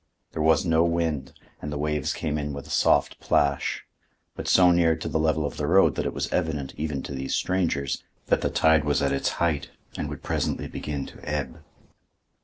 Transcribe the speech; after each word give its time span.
There 0.31 0.41
was 0.41 0.65
no 0.65 0.83
wind 0.83 1.31
and 1.61 1.71
the 1.71 1.77
waves 1.77 2.11
came 2.11 2.39
in 2.39 2.53
with 2.53 2.65
a 2.65 2.71
soft 2.71 3.19
plash, 3.19 3.85
but 4.35 4.47
so 4.47 4.71
near 4.71 4.95
to 4.95 5.07
the 5.07 5.19
level 5.19 5.45
of 5.45 5.57
the 5.57 5.67
road 5.67 5.93
that 5.93 6.07
it 6.07 6.13
was 6.15 6.27
evident, 6.33 6.73
even 6.75 7.03
to 7.03 7.13
these 7.13 7.35
strangers, 7.35 8.03
that 8.25 8.41
the 8.41 8.49
tide 8.49 8.83
was 8.83 9.03
at 9.03 9.11
its 9.13 9.29
height 9.37 9.69
and 9.95 10.09
would 10.09 10.23
presently 10.23 10.67
begin 10.67 11.05
to 11.05 11.23
ebb. 11.23 11.59